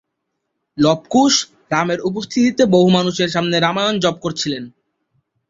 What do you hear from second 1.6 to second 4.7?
রামের উপস্থিতিতে বহু মানুষের সামনে রামায়ণ জপ করেছিলেন।